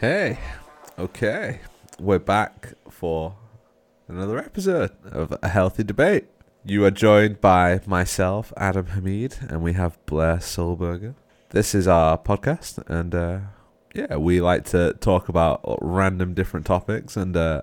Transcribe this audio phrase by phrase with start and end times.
[0.00, 0.38] Hey,
[0.96, 1.58] okay,
[1.98, 3.34] we're back for
[4.06, 6.26] another episode of A Healthy Debate.
[6.64, 11.16] You are joined by myself, Adam Hamid, and we have Blair Solberger.
[11.50, 13.40] This is our podcast, and uh,
[13.92, 17.16] yeah, we like to talk about random different topics.
[17.16, 17.62] And uh,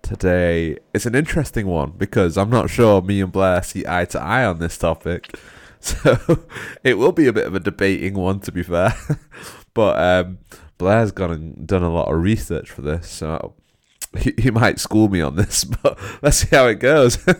[0.00, 4.22] today it's an interesting one because I'm not sure me and Blair see eye to
[4.22, 5.38] eye on this topic.
[5.80, 6.16] So
[6.82, 8.94] it will be a bit of a debating one, to be fair.
[9.74, 10.38] but um,
[10.84, 13.54] Blair's gone and done a lot of research for this, so
[14.18, 15.64] he, he might school me on this.
[15.82, 17.18] But let's see how it goes.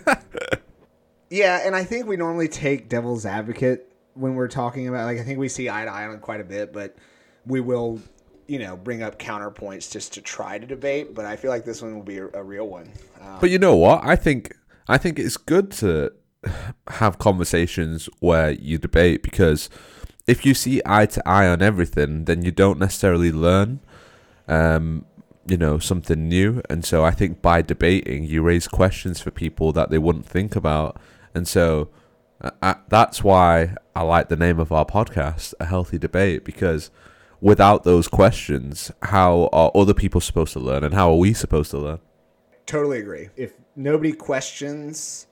[1.31, 5.25] Yeah, and I think we normally take devil's advocate when we're talking about like I
[5.25, 6.97] think we see eye to eye on quite a bit, but
[7.45, 8.01] we will,
[8.47, 11.13] you know, bring up counterpoints just to try to debate.
[11.13, 12.89] But I feel like this one will be a, a real one.
[13.21, 14.05] Um, But you know what?
[14.05, 14.55] I think
[14.87, 16.13] I think it's good to
[16.89, 19.69] have conversations where you debate because
[20.27, 23.81] if you see eye to eye on everything, then you don't necessarily learn,
[24.49, 25.05] um,
[25.47, 26.63] you know, something new.
[26.71, 30.57] And so I think by debating, you raise questions for people that they wouldn't think
[30.57, 30.99] about.
[31.35, 31.89] And so
[32.41, 36.91] uh, I, that's why I like the name of our podcast, A Healthy Debate, because
[37.41, 41.71] without those questions, how are other people supposed to learn, and how are we supposed
[41.73, 42.01] to learn?
[42.67, 43.29] totally agree.
[43.37, 45.27] If nobody questions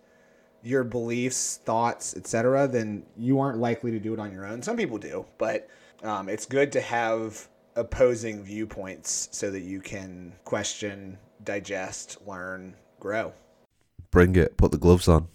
[0.63, 4.63] your beliefs, thoughts, etc., then you aren't likely to do it on your own.
[4.63, 5.69] Some people do, but
[6.03, 13.33] um, it's good to have opposing viewpoints so that you can question, digest, learn, grow.
[14.11, 14.57] Bring it.
[14.57, 15.29] Put the gloves on.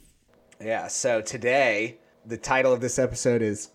[0.61, 3.70] Yeah, so today, the title of this episode is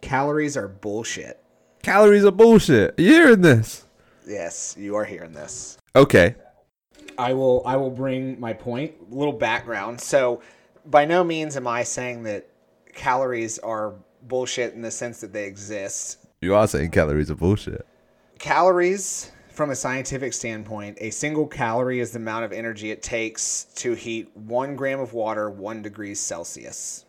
[0.00, 1.40] Calories Are Bullshit.
[1.84, 2.98] Calories are bullshit.
[2.98, 3.84] Are you hearing this?
[4.26, 5.76] Yes, you are hearing this.
[5.94, 6.34] Okay.
[7.18, 10.00] I will I will bring my point, a little background.
[10.00, 10.40] So,
[10.86, 12.48] by no means am I saying that
[12.94, 16.18] calories are bullshit in the sense that they exist.
[16.40, 17.86] You are saying calories are bullshit.
[18.38, 23.64] Calories from a scientific standpoint, a single calorie is the amount of energy it takes
[23.76, 27.04] to heat 1 gram of water 1 degree Celsius.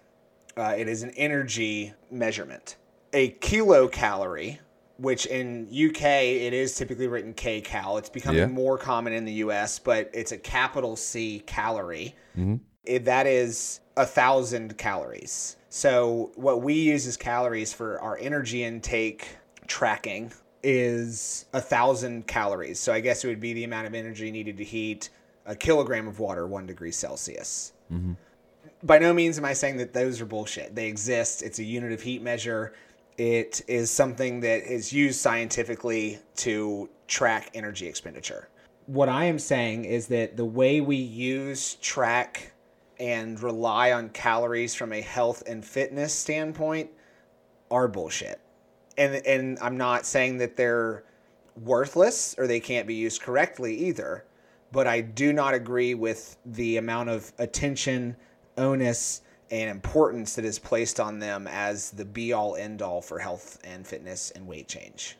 [0.55, 2.77] Uh, it is an energy measurement.
[3.13, 4.59] A kilocalorie,
[4.97, 7.97] which in UK it is typically written kcal.
[7.99, 8.47] It's becoming Yeah.
[8.47, 12.15] more common in the US, but it's a capital C calorie.
[12.37, 15.57] It, that is a thousand calories.
[15.69, 19.27] So what we use as calories for our energy intake
[19.67, 20.31] tracking
[20.63, 22.79] is a thousand calories.
[22.79, 25.09] So I guess it would be the amount of energy needed to heat
[25.45, 28.13] a kilogram of water one degree Celsius mm-hmm.
[28.83, 30.73] by no means am I saying that those are bullshit.
[30.73, 31.43] They exist.
[31.43, 32.73] It's a unit of heat measure.
[33.17, 38.49] It is something that is used scientifically to track energy expenditure.
[38.87, 42.53] What I am saying is that the way we use, track,
[42.99, 46.89] and rely on calories from a health and fitness standpoint
[47.71, 48.39] are bullshit.
[48.97, 51.03] And and I'm not saying that they're
[51.61, 54.25] worthless or they can't be used correctly either,
[54.71, 58.15] but I do not agree with the amount of attention,
[58.57, 63.19] onus, and importance that is placed on them as the be all end all for
[63.19, 65.17] health and fitness and weight change.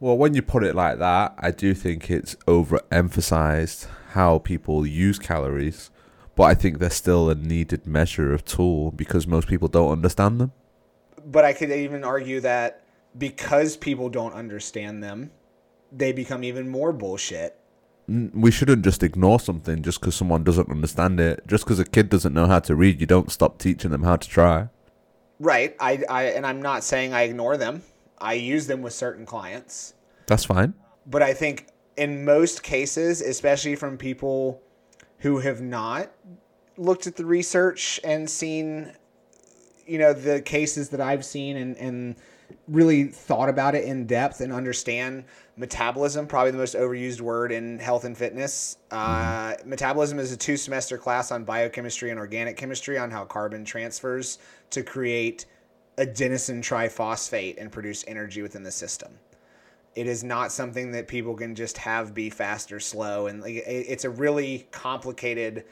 [0.00, 5.18] Well, when you put it like that, I do think it's overemphasized how people use
[5.18, 5.90] calories,
[6.38, 10.40] but I think they're still a needed measure of tool because most people don't understand
[10.40, 10.52] them.
[11.26, 12.84] But I could even argue that
[13.18, 15.32] because people don't understand them,
[15.90, 17.58] they become even more bullshit.
[18.06, 21.44] We shouldn't just ignore something just because someone doesn't understand it.
[21.48, 24.14] Just because a kid doesn't know how to read, you don't stop teaching them how
[24.14, 24.68] to try.
[25.40, 25.74] Right.
[25.80, 27.82] I, I and I'm not saying I ignore them.
[28.18, 29.94] I use them with certain clients.
[30.26, 30.74] That's fine.
[31.04, 31.66] but I think
[31.96, 34.62] in most cases, especially from people
[35.18, 36.10] who have not
[36.76, 38.92] looked at the research and seen,
[39.86, 42.16] you know, the cases that I've seen and, and
[42.66, 45.24] really thought about it in depth and understand
[45.56, 48.78] metabolism, probably the most overused word in health and fitness.
[48.90, 53.64] Uh, metabolism is a two semester class on biochemistry and organic chemistry on how carbon
[53.64, 54.38] transfers
[54.70, 55.46] to create
[55.96, 59.18] adenosine triphosphate and produce energy within the system
[59.98, 64.04] it is not something that people can just have be fast or slow and it's
[64.04, 65.64] a really complicated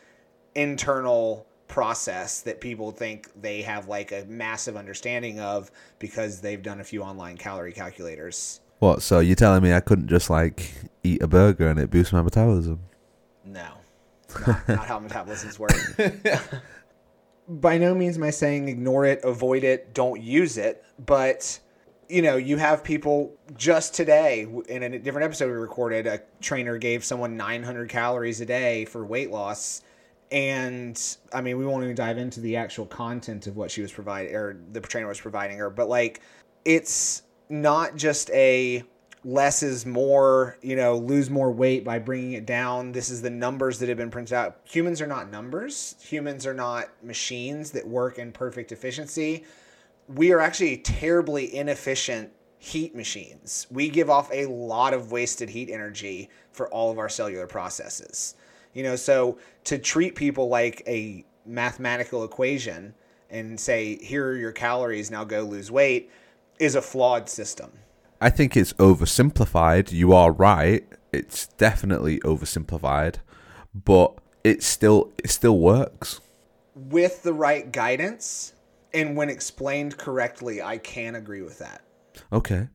[0.57, 5.71] internal process that people think they have like a massive understanding of
[6.01, 9.01] because they've done a few online calorie calculators What?
[9.01, 10.73] So you're telling me I couldn't just like
[11.05, 12.81] eat a burger and it boosts my metabolism?
[13.45, 13.69] no
[14.45, 15.71] not, not how metabolisms work
[17.49, 21.61] by no means am i saying ignore it avoid it don't use it but
[22.09, 26.79] you know you have people just today in a different episode we recorded a trainer
[26.79, 29.83] gave someone 900 calories a day for weight loss
[30.31, 33.93] and i mean we won't even dive into the actual content of what she was
[33.93, 36.21] providing or the trainer was providing her but like
[36.65, 38.83] it's not just a
[39.27, 42.93] less is more, you know, lose more weight by bringing it down.
[42.93, 44.61] This is the numbers that have been printed out.
[44.65, 45.97] Humans are not numbers.
[46.01, 49.45] Humans are not machines that work in perfect efficiency.
[50.09, 53.67] We are actually terribly inefficient heat machines.
[53.71, 58.35] We give off a lot of wasted heat energy for all of our cellular processes.
[58.73, 62.95] You know, so to treat people like a mathematical equation
[63.31, 66.11] and say, here are your calories, now go lose weight,
[66.59, 67.71] is a flawed system.
[68.21, 69.93] I think it's oversimplified.
[69.93, 70.87] You are right.
[71.13, 73.17] It's definitely oversimplified,
[73.75, 76.21] but it still it still works.
[76.75, 78.53] With the right guidance
[78.93, 81.83] and when explained correctly, I can agree with that.
[82.33, 82.69] Okay.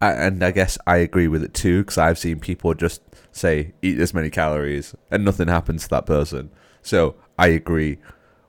[0.00, 3.00] I, and I guess I agree with it too because I've seen people just
[3.30, 6.50] say eat this many calories and nothing happens to that person.
[6.82, 7.98] So I agree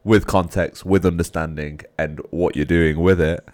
[0.04, 3.48] with context, with understanding, and what you're doing with it.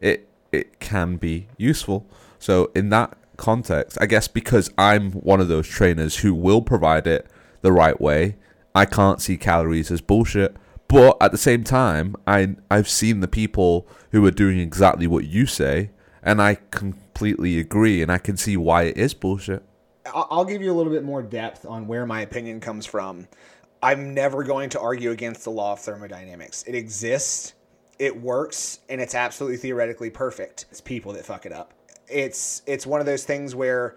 [0.00, 2.06] It it can be useful.
[2.38, 7.06] So in that context, I guess because I'm one of those trainers who will provide
[7.06, 7.26] it
[7.62, 8.36] the right way,
[8.74, 10.56] I can't see calories as bullshit.
[10.92, 15.24] But at the same time, I I've seen the people who are doing exactly what
[15.24, 15.90] you say,
[16.22, 19.62] and I completely agree, and I can see why it is bullshit.
[20.14, 23.28] I'll give you a little bit more depth on where my opinion comes from.
[23.82, 26.64] I'm never going to argue against the law of thermodynamics.
[26.64, 27.54] It exists,
[27.98, 30.66] it works, and it's absolutely theoretically perfect.
[30.70, 31.72] It's people that fuck it up
[32.12, 33.96] it's it's one of those things where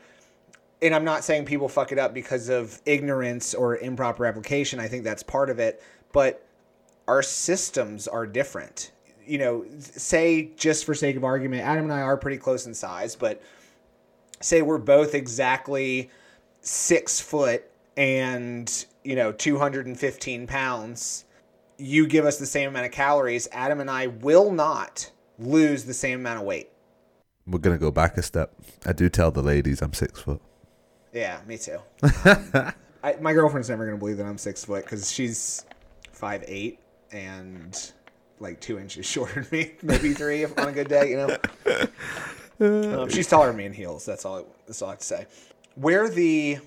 [0.81, 4.80] and I'm not saying people fuck it up because of ignorance or improper application.
[4.80, 5.81] I think that's part of it,
[6.12, 6.44] but
[7.07, 8.92] our systems are different.
[9.25, 12.74] You know, say just for sake of argument, Adam and I are pretty close in
[12.74, 13.42] size, but
[14.40, 16.10] say we're both exactly
[16.62, 17.63] six foot
[17.98, 21.25] and you know 215 pounds.
[21.78, 23.48] You give us the same amount of calories.
[23.52, 26.69] Adam and I will not lose the same amount of weight.
[27.48, 28.54] We're gonna go back a step.
[28.86, 30.42] I do tell the ladies I'm six foot.
[31.13, 31.80] Yeah, me too.
[33.04, 35.66] I, my girlfriend's never gonna believe that I'm six foot because she's
[36.12, 36.80] five eight
[37.12, 37.92] and
[38.40, 41.10] like two inches shorter than me, maybe three if on a good day.
[41.12, 41.38] You
[42.60, 44.06] know, um, she's taller than me in heels.
[44.06, 44.46] That's all.
[44.68, 45.28] That's all I have to say.
[45.75, 46.60] Where the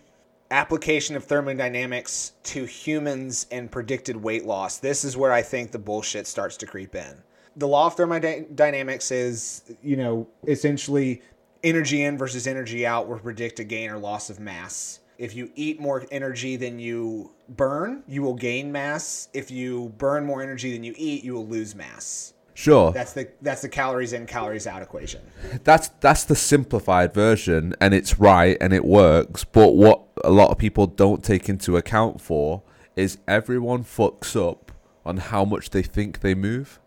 [0.50, 5.78] application of thermodynamics to humans and predicted weight loss, this is where I think the
[5.78, 7.22] bullshit starts to creep in
[7.58, 11.20] the law of thermodynamics is, you know, essentially
[11.64, 15.00] energy in versus energy out will predict a gain or loss of mass.
[15.18, 19.28] If you eat more energy than you burn, you will gain mass.
[19.34, 22.34] If you burn more energy than you eat, you will lose mass.
[22.54, 22.92] Sure.
[22.92, 25.22] That's the that's the calories in calories out equation.
[25.64, 30.50] That's that's the simplified version and it's right and it works, but what a lot
[30.50, 32.62] of people don't take into account for
[32.96, 34.72] is everyone fucks up
[35.04, 36.80] on how much they think they move.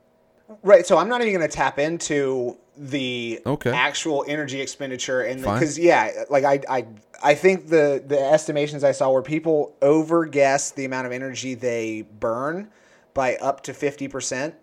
[0.63, 0.85] Right.
[0.85, 3.71] So I'm not even going to tap into the okay.
[3.71, 6.85] actual energy expenditure and because yeah, like I I
[7.23, 11.53] I think the the estimations I saw were people over guess the amount of energy
[11.53, 12.69] they burn
[13.13, 14.53] by up to 50%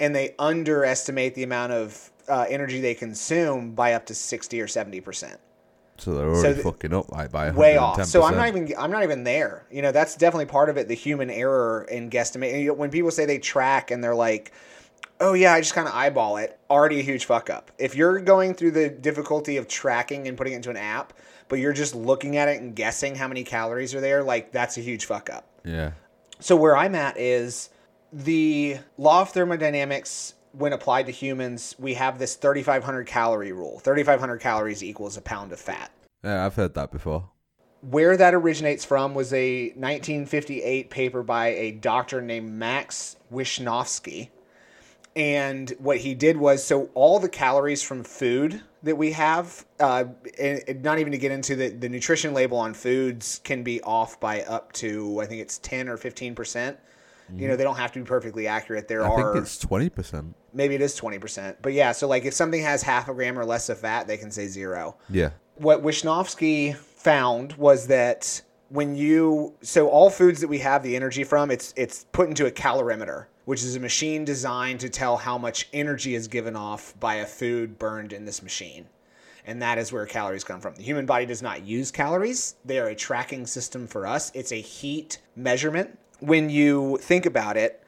[0.00, 4.66] and they underestimate the amount of uh, energy they consume by up to 60 or
[4.66, 5.36] 70%.
[5.98, 8.04] So they're already so th- fucking up like by way off.
[8.04, 9.66] So I'm not even I'm not even there.
[9.70, 10.86] You know, that's definitely part of it.
[10.86, 14.52] The human error in know, when people say they track and they're like,
[15.20, 17.70] oh yeah, I just kind of eyeball it, already a huge fuck up.
[17.78, 21.12] If you're going through the difficulty of tracking and putting it into an app,
[21.48, 24.76] but you're just looking at it and guessing how many calories are there, like that's
[24.76, 25.46] a huge fuck up.
[25.64, 25.92] Yeah.
[26.40, 27.70] So where I'm at is
[28.12, 33.80] the law of thermodynamics when applied to humans, we have this 3500 calorie rule.
[33.80, 35.90] 3500 calories equals a pound of fat.
[36.24, 37.28] Yeah, I've heard that before.
[37.80, 44.30] Where that originates from was a 1958 paper by a doctor named Max Wishnofsky
[45.18, 50.04] and what he did was so all the calories from food that we have uh,
[50.38, 54.20] and not even to get into the, the nutrition label on foods can be off
[54.20, 56.78] by up to i think it's 10 or 15 percent.
[57.30, 57.58] You know mm-hmm.
[57.58, 58.88] they don't have to be perfectly accurate.
[58.88, 62.32] There I are think it's 20% maybe it is 20% but yeah so like if
[62.32, 64.96] something has half a gram or less of fat they can say zero.
[65.10, 65.30] Yeah.
[65.56, 71.24] What Wishnofsky found was that when you so all foods that we have the energy
[71.24, 75.38] from it's it's put into a calorimeter which is a machine designed to tell how
[75.38, 78.86] much energy is given off by a food burned in this machine.
[79.46, 80.74] And that is where calories come from.
[80.74, 84.30] The human body does not use calories, they are a tracking system for us.
[84.34, 85.98] It's a heat measurement.
[86.20, 87.82] When you think about it,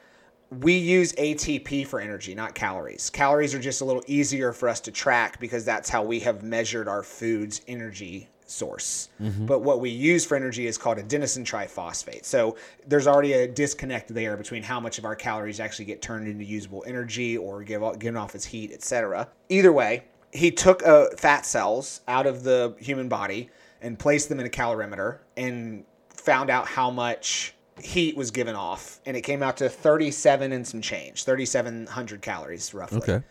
[0.51, 3.09] we use ATP for energy, not calories.
[3.11, 6.43] Calories are just a little easier for us to track because that's how we have
[6.43, 9.11] measured our food's energy source.
[9.23, 9.47] Mm-hmm.
[9.47, 12.25] But what we use for energy is called adenosine triphosphate.
[12.25, 16.27] So there's already a disconnect there between how much of our calories actually get turned
[16.27, 19.29] into usable energy or give off, given off as heat, etc.
[19.49, 24.41] Either way, he took uh, fat cells out of the human body and placed them
[24.41, 29.43] in a calorimeter and found out how much heat was given off and it came
[29.43, 33.23] out to 37 and some change 3700 calories roughly Okay.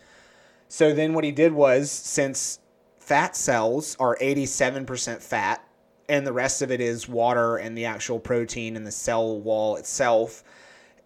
[0.68, 2.60] so then what he did was since
[3.00, 5.66] fat cells are 87% fat
[6.10, 9.76] and the rest of it is water and the actual protein and the cell wall
[9.76, 10.44] itself,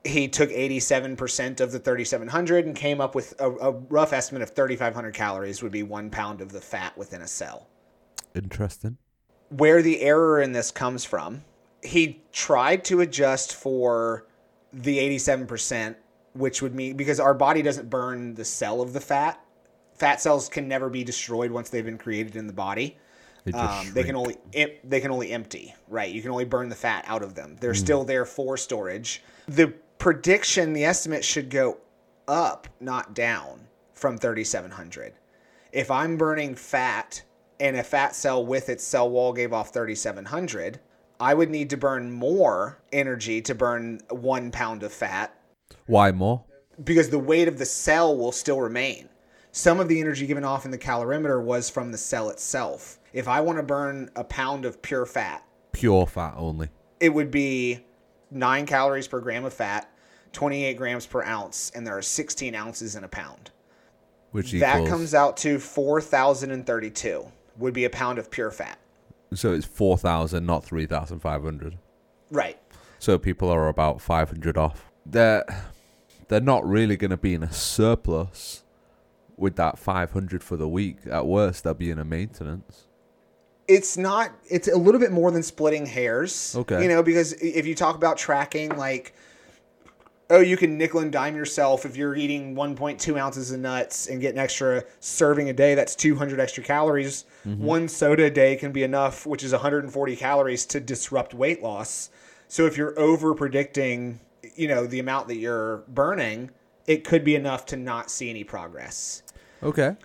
[0.06, 4.52] he took 87% of the 3700 and came up with a, a rough estimate of
[4.52, 7.68] 3500 calories would be one pound of the fat within a cell.
[8.34, 8.98] Interesting.
[9.50, 11.44] Where the error in this comes from,
[11.84, 14.26] he tried to adjust for
[14.72, 15.96] the 87%,
[16.34, 19.40] which would mean because our body doesn't burn the cell of the fat.
[19.96, 22.98] Fat cells can never be destroyed once they've been created in the body.
[23.46, 26.12] They Um, they can only em- they can only empty, right?
[26.12, 27.58] You can only burn the fat out of them.
[27.60, 29.22] They're still there for storage.
[29.48, 31.78] The prediction, the estimate should go
[32.28, 35.14] up, not down, from 3700.
[35.74, 37.22] If I'm burning fat
[37.60, 40.80] and a fat cell with its cell wall gave off 3700,
[41.24, 45.34] I would need to burn more energy to burn one pound of fat
[45.86, 46.44] Why more?
[46.84, 49.08] because the weight of the cell will still remain.
[49.54, 53.00] Some of the energy given off in the calorimeter was from the cell itself.
[53.14, 56.68] If I want to burn a pound of pure fat, Pure fat only.
[57.00, 57.86] it would be
[58.30, 59.90] nine calories per gram of fat,
[60.34, 63.52] 28 grams per ounce, and there are 16 ounces in a pound.
[64.32, 68.78] Which That equals comes out to 4,032, would be a pound of pure fat.
[69.38, 71.78] So it's four thousand, not three thousand five hundred.
[72.32, 72.58] Right.
[73.00, 74.92] So people are about five hundred off.
[75.06, 75.46] They're
[76.30, 78.64] they're not really going to be in a surplus
[79.38, 80.98] with that five hundred for the week.
[81.10, 82.88] At worst, they'll be in a maintenance.
[83.68, 86.82] it's not it's a little bit more than splitting hairs Okay.
[86.84, 89.14] you know because if you talk about tracking like
[90.30, 94.22] oh you can nickel and dime yourself if you're eating 1.2 ounces of nuts and
[94.22, 95.76] get an extra serving a day.
[95.76, 97.26] That's 200 extra calories.
[97.46, 97.64] Mm-hmm.
[97.64, 102.10] One soda a day can be enough which is 140 calories to disrupt weight loss.
[102.48, 104.20] So if you're over predicting
[104.56, 106.52] you know the amount that you're burning
[106.86, 109.24] it could be enough to not see any progress.
[109.62, 109.96] Okay,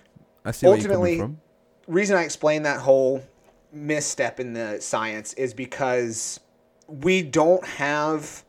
[0.45, 1.37] I see Ultimately-
[1.89, 3.23] reason I explain that whole
[3.73, 6.41] misstep in the science is because
[6.87, 8.45] we don't have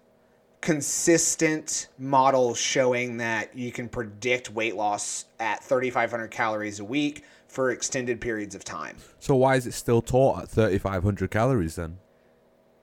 [0.61, 7.71] consistent models showing that you can predict weight loss at 3,500 calories a week for
[7.71, 8.95] extended periods of time.
[9.19, 11.97] So why is it still taught at thirty five hundred calories then?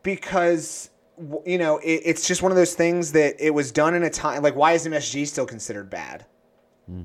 [0.02, 0.90] Because
[1.46, 4.10] you know it, it's just one of those things that it was done in a
[4.10, 6.26] time like why is MSG still considered bad?
[6.86, 7.02] Hmm.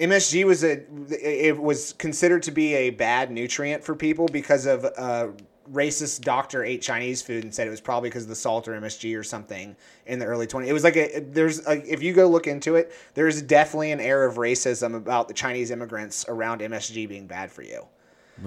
[0.00, 4.84] MSG was a it was considered to be a bad nutrient for people because of
[4.84, 5.32] a
[5.72, 8.72] racist doctor ate Chinese food and said it was probably because of the salt or
[8.80, 9.74] MSG or something
[10.06, 10.66] in the early 20s.
[10.66, 14.00] It was like a there's a, if you go look into it, there's definitely an
[14.00, 17.86] air of racism about the Chinese immigrants around MSG being bad for you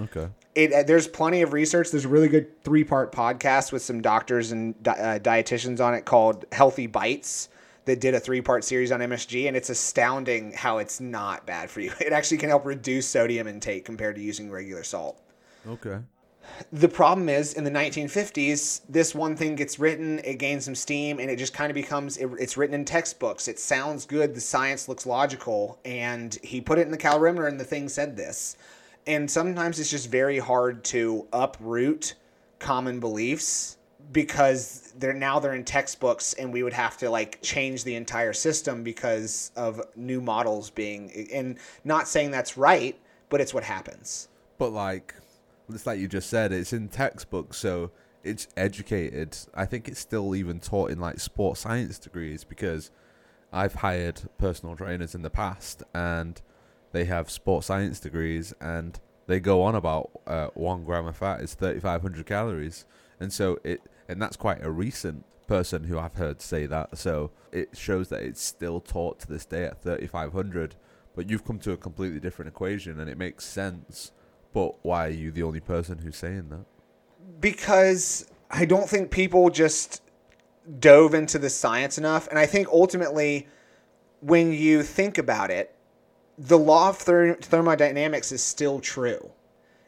[0.00, 0.28] Okay.
[0.54, 1.90] it uh, there's plenty of research.
[1.90, 5.94] There's a really good three part podcast with some doctors and di- uh, dietitians on
[5.94, 7.48] it called Healthy Bites
[7.86, 11.70] that did a three part series on MSG, and it's astounding how it's not bad
[11.70, 11.92] for you.
[12.00, 15.20] It actually can help reduce sodium intake compared to using regular salt.
[15.66, 15.98] Okay.
[16.72, 21.18] The problem is in the 1950s, this one thing gets written, it gains some steam,
[21.18, 23.48] and it just kind of becomes it, it's written in textbooks.
[23.48, 27.60] It sounds good, the science looks logical, and he put it in the calorimeter, and
[27.60, 28.56] the thing said this.
[29.06, 32.14] And sometimes it's just very hard to uproot
[32.58, 33.76] common beliefs
[34.12, 38.32] because they're now they're in textbooks and we would have to like change the entire
[38.32, 42.96] system because of new models being and not saying that's right
[43.28, 45.14] but it's what happens But like,
[45.74, 47.90] it's like you just said, it's in textbooks, so
[48.22, 49.36] it's educated.
[49.54, 52.90] I think it's still even taught in like sports science degrees because
[53.52, 56.40] I've hired personal trainers in the past, and
[56.92, 61.40] they have sports science degrees, and they go on about uh, one gram of fat
[61.40, 62.84] is thirty five hundred calories,
[63.20, 66.98] and so it, and that's quite a recent person who I've heard say that.
[66.98, 70.74] So it shows that it's still taught to this day at thirty five hundred.
[71.14, 74.12] But you've come to a completely different equation, and it makes sense.
[74.56, 76.64] But why are you the only person who's saying that?
[77.40, 80.02] because I don't think people just
[80.80, 82.28] dove into the science enough.
[82.28, 83.46] And I think ultimately,
[84.20, 85.74] when you think about it,
[86.38, 89.30] the law of ther- thermodynamics is still true.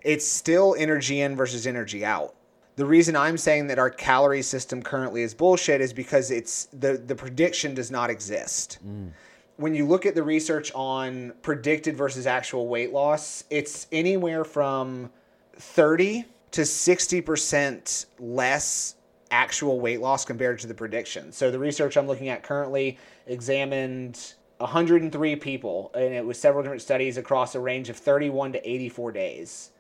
[0.03, 2.35] It's still energy in versus energy out.
[2.77, 6.97] The reason I'm saying that our calorie system currently is bullshit is because it's the,
[6.97, 8.79] the prediction does not exist.
[8.87, 9.11] Mm.
[9.59, 15.11] When you look at the research on predicted versus actual weight loss, it's anywhere from
[15.57, 18.95] 30 to 60% less
[19.33, 21.33] actual weight loss compared to the prediction.
[21.33, 26.83] So the research I'm looking at currently examined 103 people, and it was several different
[26.83, 29.73] studies across a range of 31 to 84 days.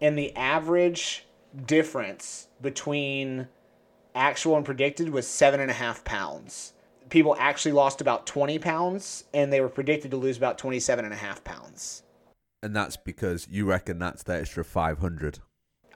[0.00, 1.26] And the average
[1.66, 3.46] difference between
[4.14, 6.72] actual and predicted was seven and a half pounds.
[7.12, 11.12] People actually lost about 20 pounds, and they were predicted to lose about 27 and
[11.12, 12.04] a half pounds.
[12.62, 15.38] And that's because you reckon that's the extra 500.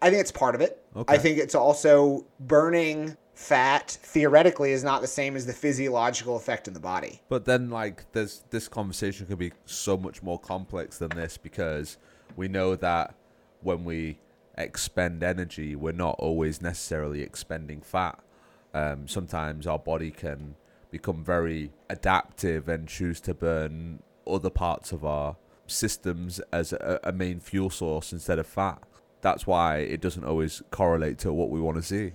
[0.03, 0.85] I think it's part of it.
[0.95, 1.15] Okay.
[1.15, 6.69] I think it's also burning fat theoretically is not the same as the physiological effect
[6.69, 7.23] in the body.
[7.31, 11.97] But then, like, there's this conversation could be so much more complex than this because
[12.37, 13.15] we know that
[13.63, 14.19] when we
[14.59, 18.19] expend energy, we're not always necessarily expending fat.
[18.75, 20.57] Um, sometimes our body can
[20.91, 27.13] become very adaptive and choose to burn other parts of our systems as a, a
[27.13, 28.83] main fuel source instead of fat.
[29.21, 32.13] That's why it doesn't always correlate to what we want to see.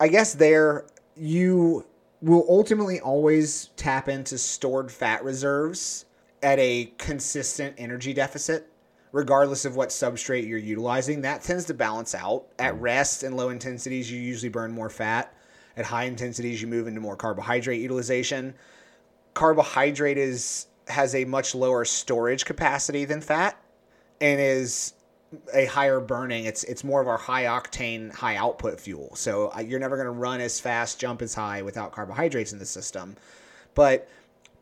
[0.00, 1.86] I guess there you
[2.20, 6.04] will ultimately always tap into stored fat reserves
[6.42, 8.68] at a consistent energy deficit,
[9.12, 11.20] regardless of what substrate you're utilizing.
[11.22, 12.46] That tends to balance out.
[12.58, 12.80] At mm.
[12.80, 15.34] rest and low intensities, you usually burn more fat.
[15.76, 18.54] At high intensities, you move into more carbohydrate utilization.
[19.34, 23.56] Carbohydrate is has a much lower storage capacity than fat
[24.20, 24.94] and is
[25.54, 26.44] a higher burning.
[26.44, 29.14] It's it's more of our high octane, high output fuel.
[29.14, 32.58] So uh, you're never going to run as fast, jump as high without carbohydrates in
[32.58, 33.16] the system.
[33.74, 34.08] But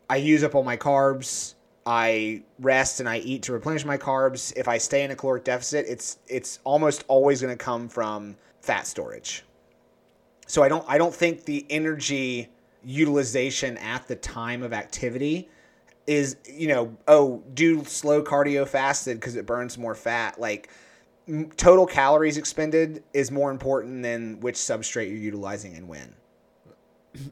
[0.09, 1.55] I use up all my carbs.
[1.85, 4.53] I rest and I eat to replenish my carbs.
[4.55, 8.35] If I stay in a caloric deficit, it's it's almost always going to come from
[8.61, 9.43] fat storage.
[10.51, 12.49] So I don't I don't think the energy
[12.83, 15.47] utilization at the time of activity
[16.07, 20.69] is you know oh do slow cardio fasted because it burns more fat like
[21.55, 26.13] total calories expended is more important than which substrate you're utilizing and when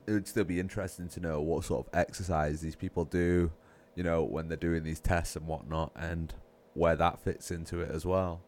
[0.08, 3.52] It would still be interesting to know what sort of exercise these people do,
[3.96, 6.34] you know, when they're doing these tests and whatnot, and
[6.74, 8.42] where that fits into it as well.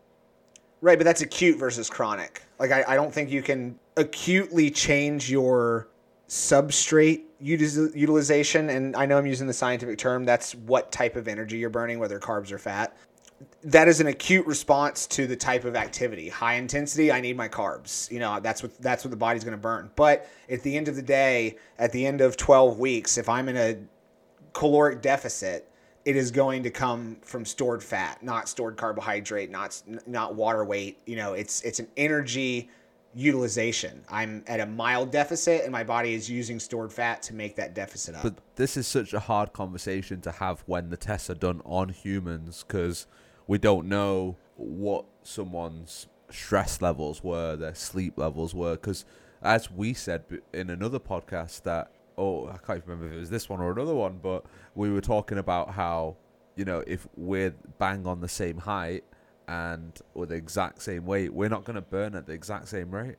[0.81, 2.43] Right but that's acute versus chronic.
[2.59, 5.87] Like i, I don't think you can acutely change your
[6.27, 11.57] substrate utilization and i know i'm using the scientific term that's what type of energy
[11.57, 12.97] you're burning whether carbs or fat.
[13.63, 16.29] That is an acute response to the type of activity.
[16.29, 18.09] High intensity i need my carbs.
[18.11, 19.91] You know that's what that's what the body's going to burn.
[19.95, 23.49] But at the end of the day at the end of 12 weeks if i'm
[23.49, 23.77] in a
[24.53, 25.70] caloric deficit
[26.05, 30.99] it is going to come from stored fat not stored carbohydrate not not water weight.
[31.05, 32.69] You know it's it's an energy
[33.13, 34.03] utilization.
[34.09, 37.73] I'm at a mild deficit and my body is using stored fat to make that
[37.73, 38.23] deficit up.
[38.23, 41.89] But this is such a hard conversation to have when the tests are done on
[41.89, 43.07] humans because
[43.47, 48.73] we don't know what someone's stress levels were, their sleep levels were.
[48.73, 49.05] Because
[49.41, 53.29] as we said in another podcast, that oh, I can't even remember if it was
[53.29, 54.45] this one or another one, but
[54.75, 56.15] we were talking about how
[56.55, 59.03] you know if we're bang on the same height
[59.47, 62.91] and or the exact same weight, we're not going to burn at the exact same
[62.91, 63.17] rate.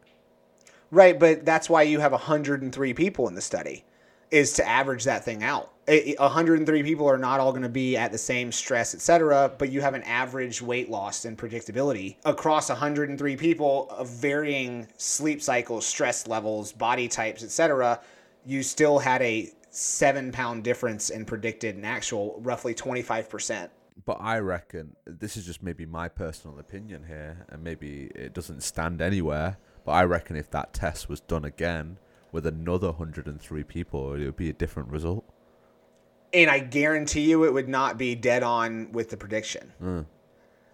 [0.90, 3.84] Right, but that's why you have 103 people in the study,
[4.30, 5.72] is to average that thing out.
[5.88, 9.70] A- 103 people are not all going to be at the same stress, etc., but
[9.70, 15.86] you have an average weight loss and predictability across 103 people of varying sleep cycles,
[15.86, 17.98] stress levels, body types, etc.
[18.44, 23.70] You still had a seven pound difference in predicted and actual, roughly 25%.
[24.04, 28.62] But I reckon this is just maybe my personal opinion here, and maybe it doesn't
[28.62, 29.58] stand anywhere.
[29.84, 31.98] But I reckon if that test was done again
[32.32, 35.24] with another 103 people, it would be a different result.
[36.34, 39.72] and I guarantee you it would not be dead on with the prediction.
[39.82, 40.06] Mm.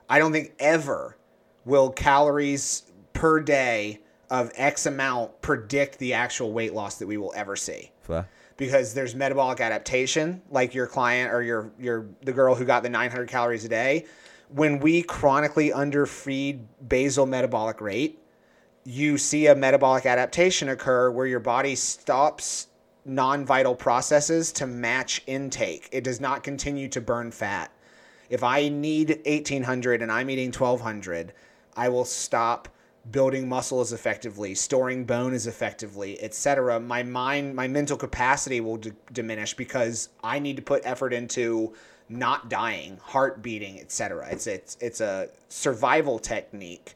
[0.09, 1.17] I don't think ever
[1.65, 7.33] will calories per day of X amount predict the actual weight loss that we will
[7.35, 7.91] ever see.
[8.03, 8.29] Fair.
[8.57, 12.89] Because there's metabolic adaptation, like your client or your your the girl who got the
[12.89, 14.07] 900 calories a day.
[14.49, 18.19] When we chronically underfeed basal metabolic rate,
[18.85, 22.69] you see a metabolic adaptation occur where your body stops
[23.05, 25.89] non-vital processes to match intake.
[25.93, 27.71] It does not continue to burn fat.
[28.31, 31.33] If I need 1800 and I'm eating 1200,
[31.77, 32.69] I will stop
[33.11, 36.79] building muscle as effectively, storing bone as effectively, etc.
[36.81, 41.75] My mind, my mental capacity will d- diminish because I need to put effort into
[42.09, 44.29] not dying, heart beating, etc.
[44.31, 46.95] It's it's it's a survival technique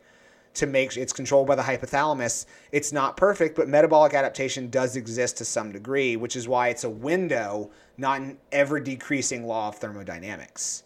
[0.54, 2.46] to make it's controlled by the hypothalamus.
[2.72, 6.84] It's not perfect, but metabolic adaptation does exist to some degree, which is why it's
[6.84, 10.84] a window, not an ever decreasing law of thermodynamics.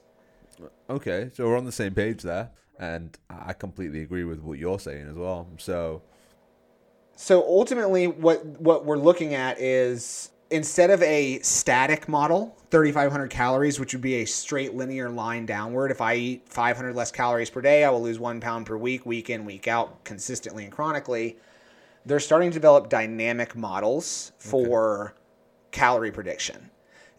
[0.88, 4.78] Okay, so we're on the same page there, and I completely agree with what you're
[4.78, 5.48] saying as well.
[5.58, 6.02] So,
[7.16, 13.80] So ultimately, what what we're looking at is instead of a static model, 3,500 calories,
[13.80, 15.90] which would be a straight linear line downward.
[15.90, 19.06] If I eat 500 less calories per day, I will lose one pound per week,
[19.06, 21.36] week in, week out, consistently and chronically.
[22.04, 25.12] They're starting to develop dynamic models for okay.
[25.72, 26.70] calorie prediction.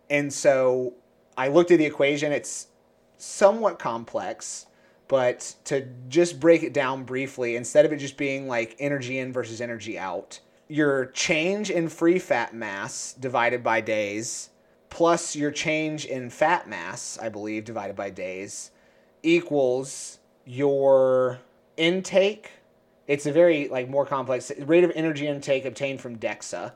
[0.09, 0.93] And so
[1.37, 2.31] I looked at the equation.
[2.31, 2.67] It's
[3.17, 4.66] somewhat complex,
[5.07, 9.31] but to just break it down briefly, instead of it just being like energy in
[9.31, 14.49] versus energy out, your change in free fat mass divided by days
[14.89, 18.71] plus your change in fat mass, I believe, divided by days
[19.23, 21.39] equals your
[21.75, 22.51] intake.
[23.07, 26.73] It's a very like more complex rate of energy intake obtained from DEXA.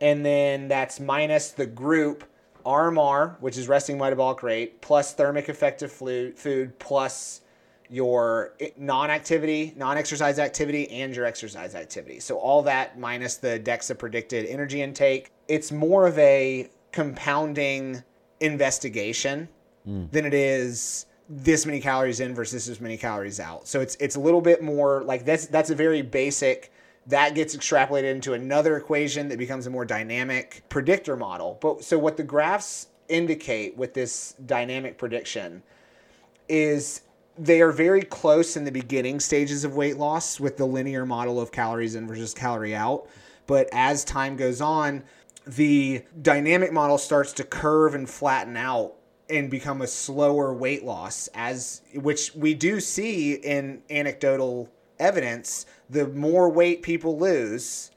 [0.00, 2.24] And then that's minus the group
[2.64, 7.42] RMR, which is resting metabolic rate, plus thermic effective food, plus
[7.88, 12.20] your non-activity, non-exercise activity, and your exercise activity.
[12.20, 15.30] So all that minus the DEXA predicted energy intake.
[15.48, 18.02] It's more of a compounding
[18.40, 19.48] investigation
[19.86, 20.10] mm.
[20.10, 23.66] than it is this many calories in versus this many calories out.
[23.66, 26.72] So it's it's a little bit more like that's that's a very basic
[27.08, 31.58] that gets extrapolated into another equation that becomes a more dynamic predictor model.
[31.60, 35.62] But so what the graphs indicate with this dynamic prediction
[36.48, 37.02] is
[37.38, 41.40] they are very close in the beginning stages of weight loss with the linear model
[41.40, 43.08] of calories in versus calorie out.
[43.46, 45.04] But as time goes on,
[45.46, 48.94] the dynamic model starts to curve and flatten out
[49.28, 56.06] and become a slower weight loss as which we do see in anecdotal evidence the
[56.08, 57.90] more weight people lose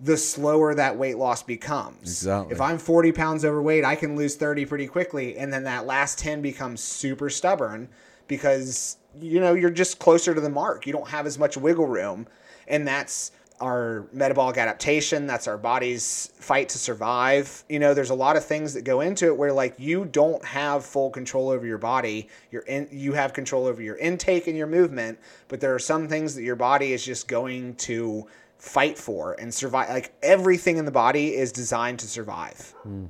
[0.00, 2.02] the slower that weight loss becomes.
[2.02, 2.52] Exactly.
[2.52, 5.38] If I'm 40 pounds overweight, I can lose 30 pretty quickly.
[5.38, 7.88] And then that last 10 becomes super stubborn
[8.28, 10.86] because you know you're just closer to the mark.
[10.86, 12.26] You don't have as much wiggle room,
[12.68, 18.14] and that's our metabolic adaptation that's our body's fight to survive you know there's a
[18.14, 21.64] lot of things that go into it where like you don't have full control over
[21.64, 25.74] your body you're in you have control over your intake and your movement but there
[25.74, 28.26] are some things that your body is just going to
[28.58, 33.08] fight for and survive like everything in the body is designed to survive mm.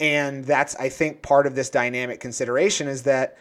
[0.00, 3.38] and that's i think part of this dynamic consideration is that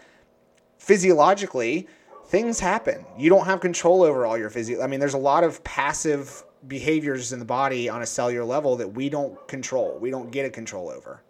[0.86, 1.88] physiologically,
[2.28, 3.06] things happen.
[3.17, 4.84] You don't have control over all your physio.
[4.84, 8.76] I mean, there's a lot of passive behaviors in the body on a cellular level
[8.78, 9.98] that we don't control.
[10.00, 11.24] We don't get a control over.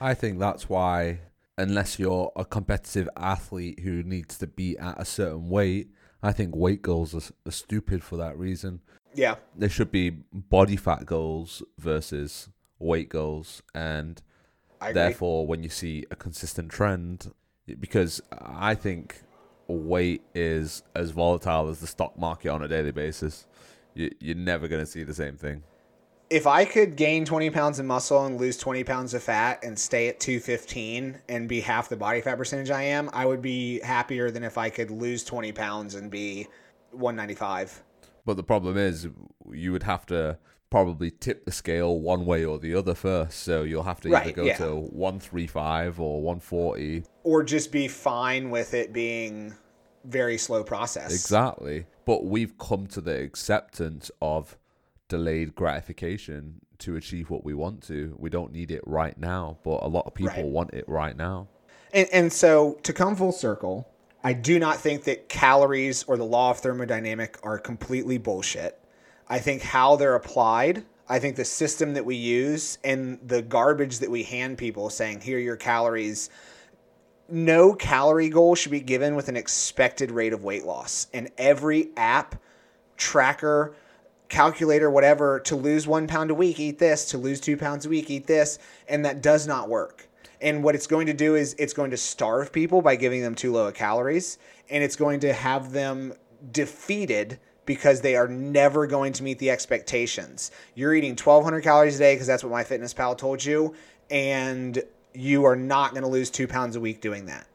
[0.00, 1.20] I think that's why,
[1.58, 5.88] unless you're a competitive athlete who needs to be at a certain weight,
[6.24, 8.80] I think weight goals are, are stupid for that reason.
[9.14, 9.36] Yeah.
[9.54, 13.62] There should be body fat goals versus weight goals.
[13.74, 14.20] And
[14.80, 17.30] therefore, when you see a consistent trend,
[17.78, 19.22] because I think
[19.66, 23.46] weight is as volatile as the stock market on a daily basis.
[23.94, 25.62] You, you're never going to see the same thing.
[26.30, 29.78] If I could gain 20 pounds of muscle and lose 20 pounds of fat and
[29.78, 33.80] stay at 215 and be half the body fat percentage I am, I would be
[33.80, 36.48] happier than if I could lose 20 pounds and be
[36.92, 37.82] 195.
[38.24, 39.08] But the problem is,
[39.52, 40.38] you would have to
[40.70, 43.40] probably tip the scale one way or the other first.
[43.40, 44.56] So you'll have to right, either go yeah.
[44.56, 47.04] to 135 or 140.
[47.22, 49.54] Or just be fine with it being
[50.04, 51.12] very slow process.
[51.12, 51.86] Exactly.
[52.06, 54.56] But we've come to the acceptance of
[55.08, 58.14] delayed gratification to achieve what we want to.
[58.18, 60.44] We don't need it right now, but a lot of people right.
[60.44, 61.48] want it right now.
[61.92, 63.88] And, and so to come full circle,
[64.22, 68.80] I do not think that calories or the law of thermodynamic are completely bullshit.
[69.28, 73.98] I think how they're applied, I think the system that we use and the garbage
[73.98, 76.30] that we hand people saying, here are your calories.
[77.28, 81.06] No calorie goal should be given with an expected rate of weight loss.
[81.12, 82.36] And every app,
[82.96, 83.74] tracker,
[84.34, 87.88] calculator, whatever, to lose one pound a week, eat this, to lose two pounds a
[87.88, 88.58] week, eat this.
[88.88, 90.08] And that does not work.
[90.40, 93.36] And what it's going to do is it's going to starve people by giving them
[93.36, 96.12] too low of calories, and it's going to have them
[96.50, 100.50] defeated because they are never going to meet the expectations.
[100.74, 103.74] You're eating 1200 calories a day because that's what MyFitnessPal told you,
[104.10, 104.82] and
[105.14, 107.46] you are not going to lose two pounds a week doing that.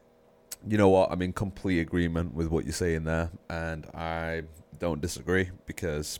[0.66, 1.12] You know what?
[1.12, 4.44] I'm in complete agreement with what you're saying there, and I
[4.78, 6.18] don't disagree because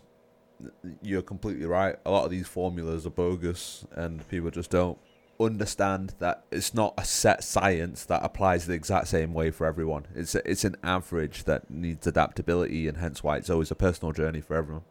[1.02, 1.96] you're completely right.
[2.04, 4.98] A lot of these formulas are bogus, and people just don't
[5.38, 10.06] understand that it's not a set science that applies the exact same way for everyone.
[10.14, 14.12] It's a, it's an average that needs adaptability, and hence why it's always a personal
[14.12, 14.82] journey for everyone.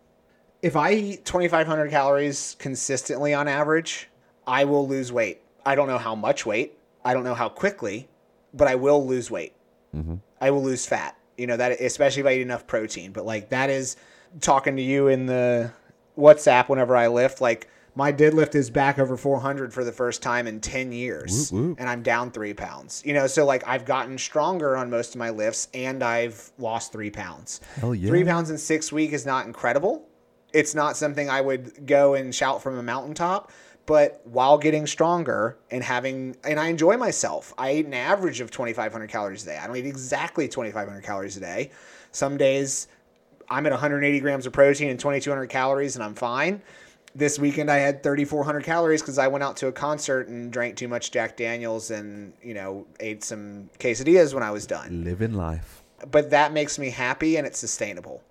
[0.61, 4.09] If I eat 2,500 calories consistently on average,
[4.45, 5.41] I will lose weight.
[5.65, 6.77] I don't know how much weight.
[7.05, 8.09] I don't know how quickly,
[8.53, 9.53] but I will lose weight.
[9.95, 10.15] Mm-hmm.
[10.41, 11.15] I will lose fat.
[11.37, 13.11] You know that, especially if I eat enough protein.
[13.13, 13.95] But like that is
[14.41, 15.71] talking to you in the
[16.17, 17.41] WhatsApp whenever I lift.
[17.41, 21.61] Like My deadlift is back over 400 for the first time in 10 years, Whoop,
[21.69, 21.79] whoop.
[21.79, 23.01] and I'm down three pounds.
[23.05, 26.91] You know, so like I've gotten stronger on most of my lifts, and I've lost
[26.91, 27.61] three pounds.
[27.75, 28.09] Hell yeah.
[28.09, 30.05] Three pounds in six weeks is not incredible.
[30.53, 33.51] It's not something I would go and shout from a mountaintop.
[33.85, 38.51] But while getting stronger and having, and I enjoy myself, I eat an average of
[38.51, 39.57] 2,500 calories a day.
[39.57, 41.71] I don't eat exactly 2,500 calories a day.
[42.11, 42.87] Some days
[43.49, 46.61] I'm at 180 grams of protein and 2,200 calories, and I'm fine.
[47.15, 50.75] This weekend I had 3,400 calories because I went out to a concert and drank
[50.75, 55.03] too much Jack Daniels and you know ate some quesadillas when I was done.
[55.03, 55.81] Living life.
[56.11, 58.23] But that makes me happy and it's sustainable.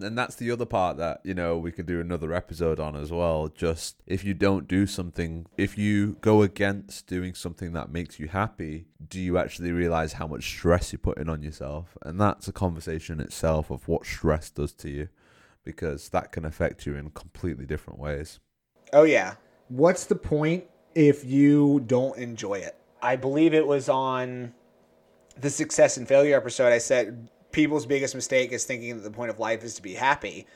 [0.00, 3.10] And that's the other part that, you know, we could do another episode on as
[3.10, 3.48] well.
[3.48, 8.28] Just if you don't do something, if you go against doing something that makes you
[8.28, 11.96] happy, do you actually realize how much stress you're putting on yourself?
[12.02, 15.08] And that's a conversation itself of what stress does to you
[15.64, 18.38] because that can affect you in completely different ways.
[18.92, 19.34] Oh yeah.
[19.68, 22.76] What's the point if you don't enjoy it?
[23.02, 24.54] I believe it was on
[25.38, 26.72] the success and failure episode.
[26.72, 29.94] I said people's biggest mistake is thinking that the point of life is to be
[29.94, 30.46] happy,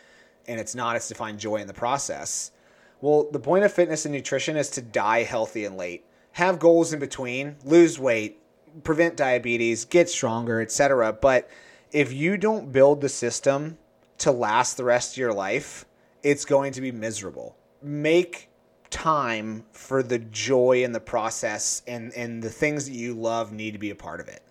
[0.47, 0.97] and it's not.
[0.97, 2.53] It's to find joy in the process.
[3.01, 6.05] Well, the point of fitness and nutrition is to die healthy and late.
[6.33, 8.39] Have goals in between, lose weight,
[8.85, 11.15] prevent diabetes, get stronger, etc.
[11.15, 11.49] But
[11.91, 13.79] if you don't build the system
[14.19, 15.87] to last the rest of your life,
[16.23, 17.57] it's going to be miserable.
[17.81, 18.51] Make
[18.91, 23.73] time for the joy in the process and and the things that you love need
[23.73, 24.43] to be a part of it.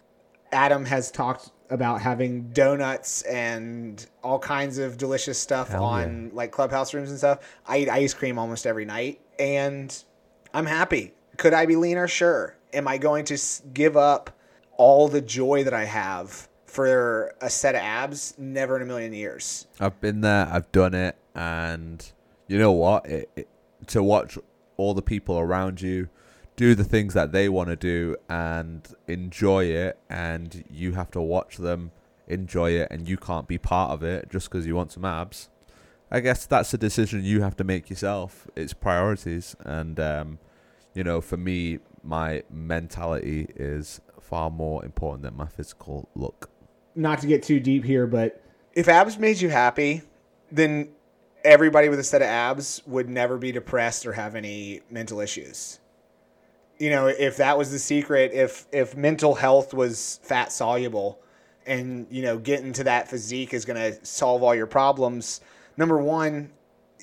[0.52, 6.52] Adam has talked about having donuts and all kinds of delicious stuff Hell on like
[6.52, 7.40] clubhouse rooms and stuff.
[7.68, 10.04] I eat ice cream almost every night and
[10.54, 11.14] I'm happy.
[11.38, 12.08] Could I be leaner?
[12.08, 12.56] Sure.
[12.74, 13.38] Am I going to
[13.74, 14.32] give up
[14.78, 18.34] all the joy that I have for a set of abs?
[18.38, 19.68] Never in a million years.
[19.80, 22.12] I've been there, I've done it, and
[22.48, 23.06] you know what?
[23.06, 23.48] It, it,
[23.88, 24.38] to watch
[24.78, 26.10] all the people around you
[26.60, 31.22] do the things that they want to do and enjoy it, and you have to
[31.22, 31.90] watch them
[32.28, 35.48] enjoy it, and you can't be part of it just because you want some abs.
[36.12, 38.46] I guess that's a decision you have to make yourself.
[38.58, 40.40] It's priorities, and um,
[40.94, 46.50] you know, for me, my mentality is far more important than my physical look.
[46.94, 48.44] not to get too deep here, but
[48.74, 50.02] if abs made you happy,
[50.52, 50.90] then
[51.46, 55.80] everybody with a set of abs would never be depressed or have any mental issues.
[56.80, 61.20] You know, if that was the secret, if if mental health was fat soluble
[61.66, 65.42] and, you know, getting to that physique is going to solve all your problems,
[65.78, 66.50] number 1,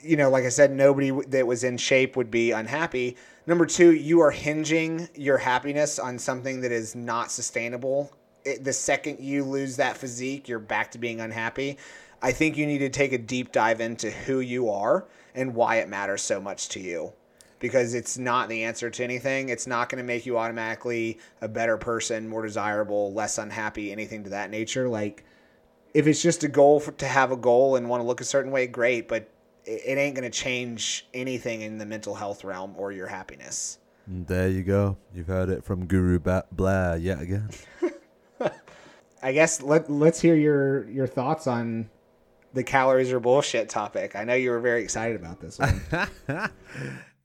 [0.03, 3.17] you know, like I said, nobody that was in shape would be unhappy.
[3.47, 8.13] Number two, you are hinging your happiness on something that is not sustainable.
[8.45, 11.79] It, the second you lose that physique, you're back to being unhappy.
[12.23, 15.77] I think you need to take a deep dive into who you are and why
[15.77, 17.13] it matters so much to you.
[17.59, 19.49] Because it's not the answer to anything.
[19.49, 24.25] It's not going to make you automatically a better person, more desirable, less unhappy, anything
[24.25, 24.89] to that nature.
[24.89, 25.25] Like,
[25.95, 28.25] if it's just a goal for, to have a goal and want to look a
[28.25, 29.09] certain way, great.
[29.09, 29.31] But
[29.65, 33.79] it, it ain't going to change anything in the mental health realm or your happiness.
[34.07, 34.97] There you go.
[35.15, 37.51] You've heard it from Guru ba- Blair yet again.
[39.23, 41.91] I guess let let's hear your your thoughts on
[42.55, 44.15] the calories are bullshit topic.
[44.15, 45.81] I know you were very excited about this one.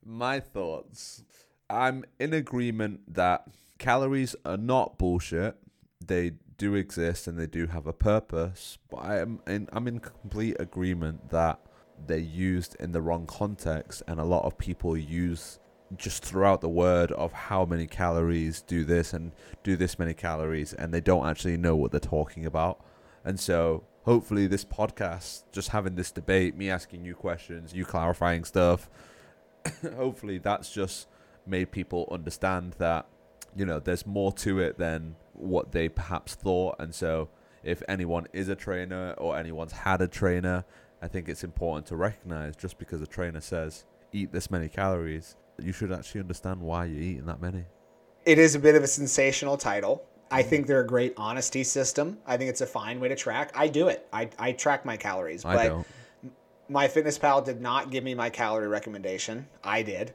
[0.05, 1.23] My thoughts.
[1.69, 5.55] I'm in agreement that calories are not bullshit.
[6.05, 8.77] They do exist and they do have a purpose.
[8.89, 11.59] But I am in, I'm in complete agreement that
[12.07, 15.59] they're used in the wrong context, and a lot of people use
[15.97, 19.31] just throughout the word of how many calories do this and
[19.63, 22.83] do this many calories, and they don't actually know what they're talking about.
[23.23, 28.43] And so, hopefully, this podcast, just having this debate, me asking you questions, you clarifying
[28.43, 28.89] stuff,
[29.95, 31.07] hopefully that's just
[31.45, 33.05] made people understand that
[33.55, 37.29] you know there's more to it than what they perhaps thought and so
[37.63, 40.63] if anyone is a trainer or anyone's had a trainer
[41.01, 45.35] i think it's important to recognize just because a trainer says eat this many calories
[45.59, 47.65] you should actually understand why you're eating that many
[48.25, 50.03] it is a bit of a sensational title.
[50.29, 50.49] I mm-hmm.
[50.49, 52.17] think they're a great honesty system.
[52.25, 53.51] I think it's a fine way to track.
[53.55, 54.07] I do it.
[54.13, 55.87] I, I track my calories, i but don't
[56.71, 59.47] MyFitnessPal did not give me my calorie recommendation.
[59.63, 60.13] I did.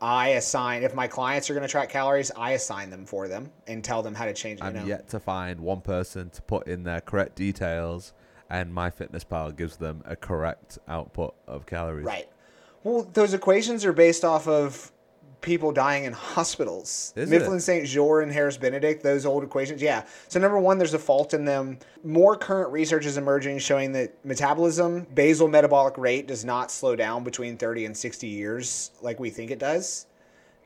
[0.00, 3.50] I assign if my clients are going to track calories, I assign them for them
[3.66, 4.86] and tell them how to change i'm you know?
[4.86, 8.14] yet to find one person to put in their correct details
[8.48, 12.28] and MyFitnessPal gives them a correct output of calories Right.
[12.82, 14.90] Well, those equations are based off of
[15.40, 17.12] people dying in hospitals.
[17.16, 17.60] Is Mifflin it?
[17.60, 17.84] St.
[17.84, 19.82] Jeor and Harris Benedict, those old equations.
[19.82, 20.04] Yeah.
[20.28, 21.78] So, number one, there's a fault in them.
[22.04, 27.24] More current research is emerging showing that metabolism, basal metabolic rate, does not slow down
[27.24, 30.06] between 30 and 60 years like we think it does.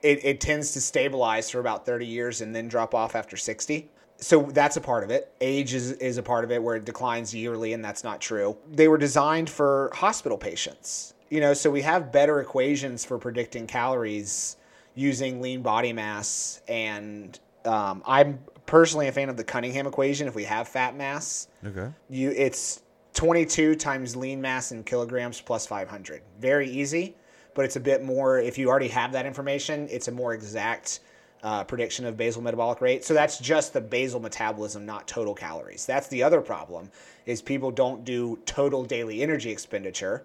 [0.02, 3.88] It, it tends to stabilize for about 30 years and then drop off after 60
[4.16, 5.32] so that's a part of it.
[5.40, 8.56] Age is, is a part of it where it declines yearly, and that's not true.
[8.70, 13.66] They were designed for hospital patients, you know, so we have better equations for predicting
[13.66, 14.56] calories
[14.94, 16.60] using lean body mass.
[16.68, 20.28] And um, I'm personally a fan of the Cunningham equation.
[20.28, 21.88] If we have fat mass, Okay.
[22.08, 22.82] you it's
[23.14, 26.22] 22 times lean mass in kilograms plus 500.
[26.40, 27.14] Very easy,
[27.54, 28.38] but it's a bit more.
[28.38, 31.00] If you already have that information, it's a more exact
[31.42, 33.04] uh, prediction of basal metabolic rate.
[33.04, 35.84] So that's just the basal metabolism, not total calories.
[35.84, 36.90] That's the other problem
[37.26, 40.24] is people don't do total daily energy expenditure.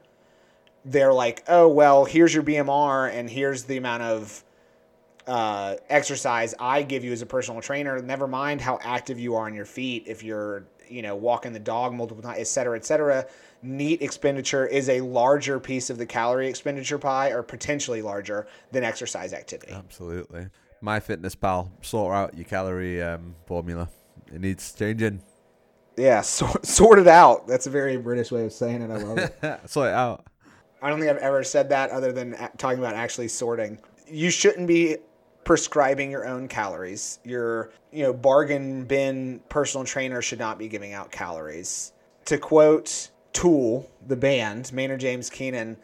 [0.85, 4.43] They're like, oh well, here's your BMR and here's the amount of
[5.29, 8.01] uh, exercise I give you as a personal trainer.
[8.01, 10.05] Never mind how active you are on your feet.
[10.07, 13.27] If you're, you know, walking the dog multiple times, et cetera, et cetera.
[13.61, 18.83] NEAT expenditure is a larger piece of the calorie expenditure pie, or potentially larger than
[18.83, 19.71] exercise activity.
[19.71, 20.47] Absolutely.
[20.81, 23.87] MyFitnessPal, sort out your calorie um, formula.
[24.33, 25.21] It needs changing.
[25.95, 27.47] Yeah, sort, sort it out.
[27.47, 28.89] That's a very British way of saying it.
[28.89, 29.59] I love it.
[29.69, 30.25] sort it out.
[30.81, 33.77] I don't think I've ever said that other than talking about actually sorting.
[34.07, 34.97] You shouldn't be
[35.43, 37.19] prescribing your own calories.
[37.23, 41.93] Your, you know, bargain bin personal trainer should not be giving out calories.
[42.25, 45.77] To quote Tool, the band, Maynard James Keenan,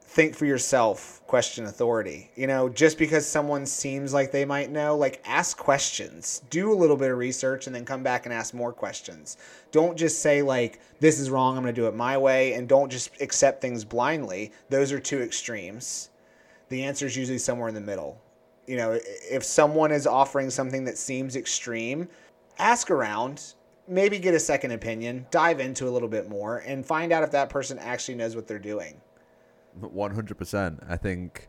[0.00, 2.30] think for yourself, question authority.
[2.36, 6.42] You know, just because someone seems like they might know, like ask questions.
[6.48, 9.36] Do a little bit of research and then come back and ask more questions.
[9.72, 12.68] Don't just say like this is wrong, I'm going to do it my way and
[12.68, 14.52] don't just accept things blindly.
[14.70, 16.10] Those are two extremes.
[16.70, 18.20] The answer is usually somewhere in the middle.
[18.66, 22.08] You know, if someone is offering something that seems extreme,
[22.58, 23.54] ask around,
[23.88, 27.30] maybe get a second opinion, dive into a little bit more and find out if
[27.30, 29.00] that person actually knows what they're doing.
[29.80, 30.82] One hundred percent.
[30.88, 31.48] I think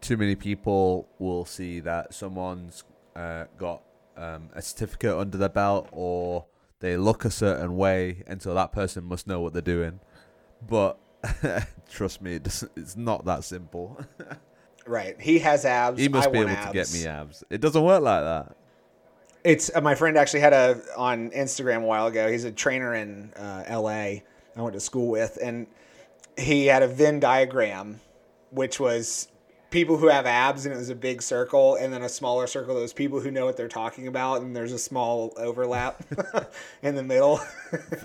[0.00, 2.84] too many people will see that someone's
[3.16, 3.82] uh, got
[4.16, 6.44] um, a certificate under their belt, or
[6.80, 10.00] they look a certain way, and so that person must know what they're doing.
[10.68, 10.98] But
[11.90, 13.98] trust me, it it's not that simple.
[14.86, 15.20] Right.
[15.20, 16.00] He has abs.
[16.00, 17.42] he must I be want able to get me abs.
[17.50, 18.56] It doesn't work like that.
[19.42, 22.30] It's uh, my friend actually had a on Instagram a while ago.
[22.30, 24.22] He's a trainer in uh, L.A.
[24.56, 25.66] I went to school with, and
[26.38, 28.00] he had a Venn diagram,
[28.50, 29.28] which was
[29.70, 32.74] people who have abs, and it was a big circle, and then a smaller circle.
[32.74, 36.02] Those people who know what they're talking about, and there's a small overlap
[36.82, 37.40] in the middle.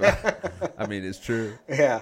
[0.77, 1.57] I mean, it's true.
[1.69, 2.01] Yeah.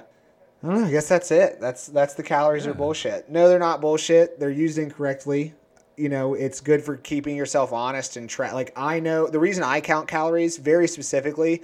[0.64, 0.88] I don't know.
[0.88, 1.60] I guess that's it.
[1.62, 3.30] That's that's the calories are bullshit.
[3.30, 4.40] No, they're not bullshit.
[4.40, 5.54] They're used incorrectly.
[5.96, 8.52] You know, it's good for keeping yourself honest and try.
[8.52, 11.64] Like I know the reason I count calories very specifically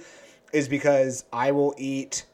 [0.52, 2.26] is because I will eat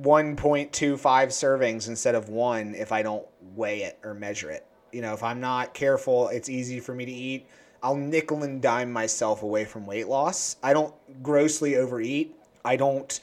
[0.00, 4.66] 1.25 servings instead of one if I don't weigh it or measure it.
[4.92, 7.46] You know, if I'm not careful, it's easy for me to eat.
[7.82, 10.56] I'll nickel and dime myself away from weight loss.
[10.62, 12.34] I don't grossly overeat.
[12.64, 13.20] I don't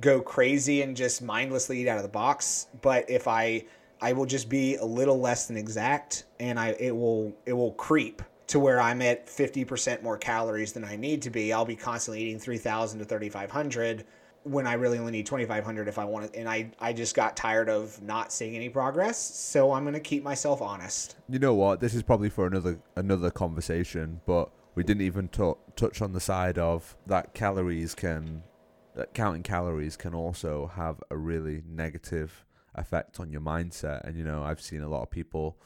[0.00, 2.68] go crazy and just mindlessly eat out of the box.
[2.82, 3.64] But if I
[4.00, 7.72] I will just be a little less than exact and I it will it will
[7.72, 11.52] creep to where I'm at 50% more calories than I need to be.
[11.52, 14.04] I'll be constantly eating 3000 to 3500
[14.44, 17.36] when I really only need 2500 if I want it and I I just got
[17.36, 19.18] tired of not seeing any progress.
[19.18, 21.16] So I'm going to keep myself honest.
[21.28, 21.80] You know what?
[21.80, 26.20] This is probably for another another conversation, but we didn't even tou touch on the
[26.20, 28.42] side of that calories can
[28.96, 34.06] that counting calories can also have a really negative effect on your mindset.
[34.06, 35.58] And you know, I've seen a lot of people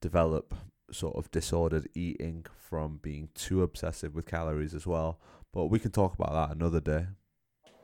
[0.00, 0.52] develop
[0.90, 5.18] sort of disordered eating from being too obsessive with calories as well.
[5.52, 7.06] But we can talk about that another day.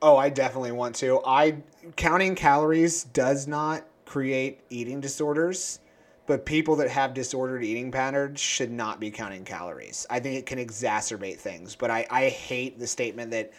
[0.01, 1.21] Oh, I definitely want to.
[1.25, 1.63] I
[1.95, 5.79] counting calories does not create eating disorders,
[6.25, 10.05] but people that have disordered eating patterns should not be counting calories.
[10.09, 13.51] I think it can exacerbate things, but I, I hate the statement that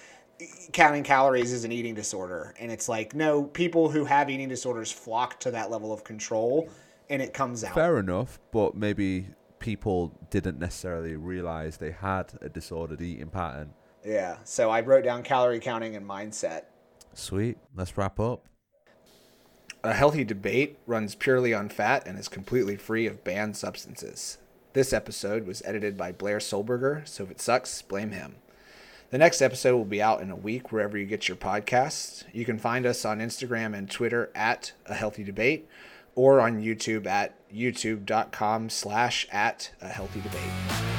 [0.72, 2.54] counting calories is an eating disorder.
[2.58, 6.68] And it's like, no, people who have eating disorders flock to that level of control
[7.08, 7.74] and it comes out.
[7.74, 9.26] Fair enough, but maybe
[9.58, 13.72] people didn't necessarily realize they had a disordered eating pattern.
[14.04, 14.38] Yeah.
[14.44, 16.62] So I wrote down calorie counting and mindset.
[17.12, 17.58] Sweet.
[17.74, 18.46] Let's wrap up.
[19.82, 24.38] A healthy debate runs purely on fat and is completely free of banned substances.
[24.72, 28.36] This episode was edited by Blair Solberger, so if it sucks, blame him.
[29.10, 32.22] The next episode will be out in a week wherever you get your podcasts.
[32.32, 35.68] You can find us on Instagram and Twitter at A Healthy Debate,
[36.14, 40.89] or on YouTube at youtube.com slash at a healthy debate.